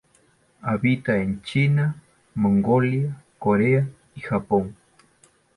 Habita 0.63 1.15
en 1.19 1.43
China, 1.43 2.01
Mongolia, 2.33 3.21
Corea 3.37 3.87
y 4.15 4.21
Japón. 4.21 4.75